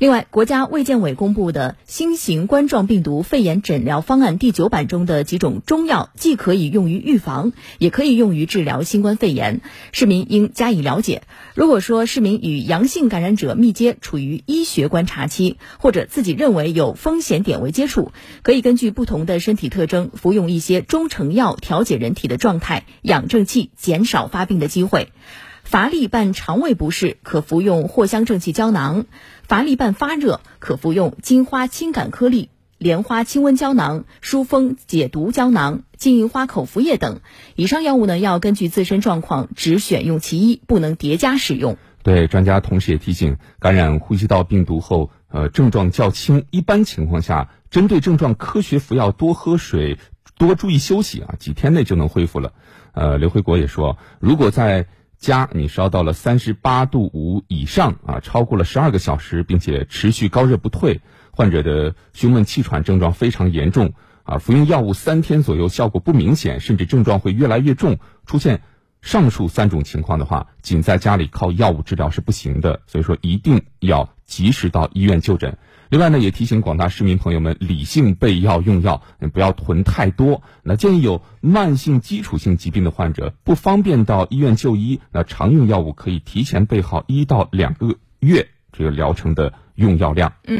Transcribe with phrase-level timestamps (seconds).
[0.00, 9.60] 另外，国家卫健委公布的新型冠状病毒肺炎诊疗方案第九版中的几种中药，既可以用于预防，也可以用于治疗新冠肺炎，
[9.92, 11.24] 市民应加以了解。
[11.54, 18.10] 如果说市民与阳性感染者密接，处于医学观察期，或者自己认为有风险点位接触，
[18.40, 25.12] 可以根据不同的身体特征，服用一些中成药调节人体的状态，养正气，减少发病的机会。
[25.70, 29.04] 乏力伴肠胃不适，可服用藿香正气胶囊；
[29.44, 37.20] 乏力伴发热，可服用金花清感颗粒、莲花清瘟胶囊、疏风解毒胶囊、金银花口服液等。
[37.54, 41.76] 以上药物呢，要根据自身状况只选用其一，不能叠加使用。
[42.02, 49.98] 对，专家同时也提醒，感染呼吸道病毒后，呃，症状较轻，一般情况下，针对症状科学服药，多喝水，
[50.36, 52.54] 多注意休息啊，几天内就能恢复了。
[52.92, 54.88] 呃，刘辉国也说，如果在
[55.20, 68.62] 家你烧到了三十八度五以上啊，超过了十二个小时，并且持续高热不退，患者的胸闷气喘症状非常严重啊，服用药物三天左右效果不明显，甚至症状会越来越重，出现
[69.02, 75.58] 上述三种情况的话，仅在家里靠药物治疗是不行的，所以说一定要及时到医院就诊。
[75.90, 79.02] 另外呢，也提醒广大市民朋友们理性备药用药，
[79.32, 80.40] 不要囤太多。
[80.62, 90.32] 那建议有慢性基础性疾病的患者不方便到医院就医，那常用药物可以提前备好一到两个月这个疗程的用药量。
[90.46, 90.58] 嗯。